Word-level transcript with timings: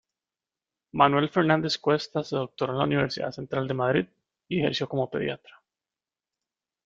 Manuel 0.93 1.29
Fernández-Cuesta 1.29 2.23
se 2.23 2.35
doctoró 2.35 2.71
en 2.73 2.77
la 2.79 2.83
Universidad 2.85 3.29
Central 3.33 3.67
de 3.67 3.75
Madrid 3.75 4.07
y 4.47 4.59
ejerció 4.59 4.89
como 4.89 5.11
pediatra. 5.11 5.61